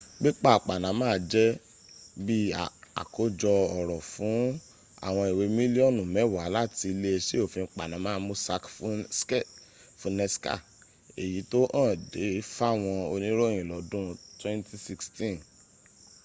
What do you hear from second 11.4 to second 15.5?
tó hàn de fáwọn oníròyìn lọ́dun 2016